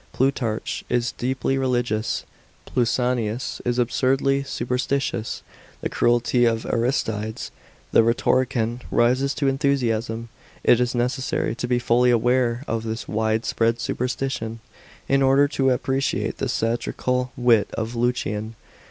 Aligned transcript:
Plutarch 0.13 0.83
is 0.89 1.11
deeply 1.11 1.59
religious; 1.59 2.23
Pausanias 2.65 3.61
is 3.63 3.77
absurdly 3.77 4.41
superstitious; 4.41 5.43
the 5.81 5.89
credulity 5.89 6.43
of 6.45 6.65
Aristides, 6.65 7.51
the 7.91 8.01
rhetorician, 8.01 8.81
rises 8.89 9.35
to 9.35 9.47
enthusiasm. 9.47 10.29
It 10.63 10.79
is 10.79 10.95
necessary 10.95 11.53
to 11.53 11.67
be 11.67 11.77
fully 11.77 12.09
aware 12.09 12.63
of 12.67 12.81
this 12.81 13.07
wide 13.07 13.45
spread 13.45 13.79
superstition, 13.79 14.59
in 15.07 15.21
order 15.21 15.47
to 15.49 15.69
appreciate 15.69 16.37
the 16.39 16.49
satirical 16.49 17.31
wit 17.37 17.69
of 17.75 17.93
Lucian. 17.95 18.55